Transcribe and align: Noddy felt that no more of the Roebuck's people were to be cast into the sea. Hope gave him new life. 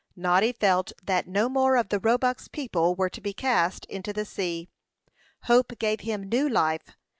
Noddy 0.15 0.51
felt 0.51 0.93
that 1.03 1.27
no 1.27 1.47
more 1.47 1.75
of 1.75 1.89
the 1.89 1.99
Roebuck's 1.99 2.47
people 2.47 2.95
were 2.95 3.11
to 3.11 3.21
be 3.21 3.33
cast 3.33 3.85
into 3.85 4.11
the 4.11 4.25
sea. 4.25 4.67
Hope 5.43 5.77
gave 5.77 5.99
him 5.99 6.23
new 6.23 6.49
life. 6.49 6.97